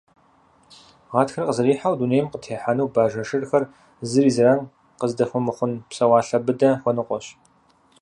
[1.11, 3.63] Гъатхэр къызэрихьэу дунейм къытехьэну бажэ шырхэр,
[4.09, 4.59] зыри зэран
[4.99, 7.25] къаздыхуэмыхъун псэуалъэ быдэ хуэныкъуэщ.